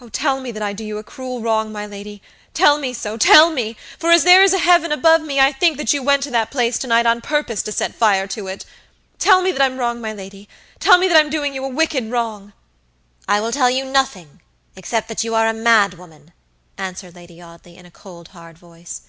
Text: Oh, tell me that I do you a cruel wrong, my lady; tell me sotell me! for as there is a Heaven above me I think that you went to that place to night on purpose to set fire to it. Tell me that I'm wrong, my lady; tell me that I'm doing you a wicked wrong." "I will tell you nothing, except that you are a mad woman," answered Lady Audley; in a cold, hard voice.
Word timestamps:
Oh, 0.00 0.08
tell 0.08 0.40
me 0.40 0.50
that 0.52 0.62
I 0.62 0.72
do 0.72 0.82
you 0.82 0.96
a 0.96 1.02
cruel 1.04 1.42
wrong, 1.42 1.70
my 1.72 1.84
lady; 1.86 2.22
tell 2.54 2.78
me 2.78 2.94
sotell 2.94 3.50
me! 3.52 3.76
for 3.98 4.10
as 4.10 4.24
there 4.24 4.42
is 4.42 4.54
a 4.54 4.58
Heaven 4.58 4.90
above 4.92 5.20
me 5.20 5.40
I 5.40 5.52
think 5.52 5.76
that 5.76 5.92
you 5.92 6.02
went 6.02 6.22
to 6.22 6.30
that 6.30 6.50
place 6.50 6.78
to 6.78 6.86
night 6.86 7.04
on 7.04 7.20
purpose 7.20 7.60
to 7.64 7.70
set 7.72 7.94
fire 7.94 8.26
to 8.28 8.46
it. 8.46 8.64
Tell 9.18 9.42
me 9.42 9.52
that 9.52 9.60
I'm 9.60 9.76
wrong, 9.76 10.00
my 10.00 10.14
lady; 10.14 10.48
tell 10.80 10.96
me 10.96 11.06
that 11.08 11.18
I'm 11.18 11.28
doing 11.28 11.54
you 11.54 11.66
a 11.66 11.68
wicked 11.68 12.10
wrong." 12.10 12.54
"I 13.28 13.42
will 13.42 13.52
tell 13.52 13.68
you 13.68 13.84
nothing, 13.84 14.40
except 14.74 15.06
that 15.08 15.22
you 15.22 15.34
are 15.34 15.46
a 15.48 15.52
mad 15.52 15.98
woman," 15.98 16.32
answered 16.78 17.14
Lady 17.14 17.42
Audley; 17.42 17.76
in 17.76 17.84
a 17.84 17.90
cold, 17.90 18.28
hard 18.28 18.56
voice. 18.56 19.02